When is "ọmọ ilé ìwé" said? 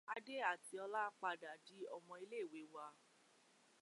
1.95-2.61